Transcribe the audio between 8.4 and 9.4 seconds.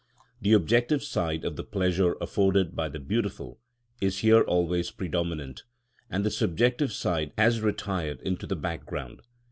the background.